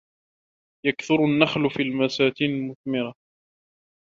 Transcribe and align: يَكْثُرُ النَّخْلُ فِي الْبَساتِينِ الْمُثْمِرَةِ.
يَكْثُرُ 0.85 1.15
النَّخْلُ 1.25 1.69
فِي 1.69 1.83
الْبَساتِينِ 1.83 2.49
الْمُثْمِرَةِ. 2.51 3.13